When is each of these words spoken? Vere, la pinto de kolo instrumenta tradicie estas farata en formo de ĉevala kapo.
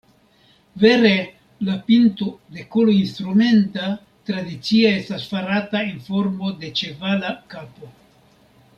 Vere, 0.83 1.11
la 1.67 1.75
pinto 1.89 2.29
de 2.55 2.65
kolo 2.77 2.95
instrumenta 3.01 3.91
tradicie 4.31 4.97
estas 5.03 5.29
farata 5.35 5.85
en 5.93 6.03
formo 6.11 6.55
de 6.65 6.77
ĉevala 6.83 7.39
kapo. 7.55 7.97